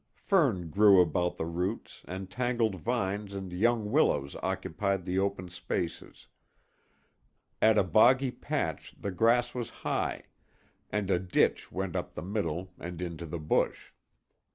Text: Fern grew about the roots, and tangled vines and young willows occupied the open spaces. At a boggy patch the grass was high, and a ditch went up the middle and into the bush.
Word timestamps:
Fern 0.17 0.71
grew 0.71 0.99
about 0.99 1.37
the 1.37 1.45
roots, 1.45 2.01
and 2.07 2.27
tangled 2.27 2.73
vines 2.73 3.35
and 3.35 3.53
young 3.53 3.91
willows 3.91 4.35
occupied 4.41 5.05
the 5.05 5.19
open 5.19 5.47
spaces. 5.49 6.25
At 7.61 7.77
a 7.77 7.83
boggy 7.83 8.31
patch 8.31 8.95
the 8.99 9.11
grass 9.11 9.53
was 9.53 9.69
high, 9.85 10.23
and 10.89 11.11
a 11.11 11.19
ditch 11.19 11.71
went 11.71 11.95
up 11.95 12.15
the 12.15 12.23
middle 12.23 12.73
and 12.79 12.99
into 12.99 13.27
the 13.27 13.37
bush. 13.37 13.91